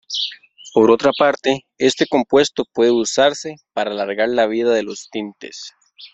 Por 0.73 0.89
otra 0.89 1.11
parte, 1.15 1.63
este 1.77 2.07
compuesto 2.07 2.63
puede 2.73 2.89
usarse 2.89 3.57
para 3.71 3.91
alargar 3.91 4.29
la 4.29 4.47
vida 4.47 4.73
de 4.73 4.81
los 4.81 5.07
tintes. 5.11 5.73